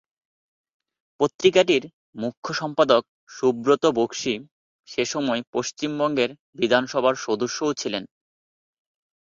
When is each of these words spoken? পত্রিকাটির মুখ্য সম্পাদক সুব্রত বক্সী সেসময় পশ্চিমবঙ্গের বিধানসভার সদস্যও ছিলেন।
পত্রিকাটির 1.19 1.83
মুখ্য 2.15 2.47
সম্পাদক 2.53 3.03
সুব্রত 3.29 3.83
বক্সী 3.97 4.33
সেসময় 4.87 5.41
পশ্চিমবঙ্গের 5.53 6.29
বিধানসভার 6.55 7.15
সদস্যও 7.25 7.71
ছিলেন। 7.73 8.03